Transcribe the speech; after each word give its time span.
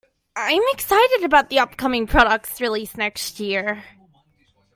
I 0.35 0.53
am 0.53 0.63
excited 0.73 1.23
about 1.25 1.53
upcoming 1.53 2.07
products 2.07 2.59
released 2.59 2.97
next 2.97 3.39
year. 3.39 3.83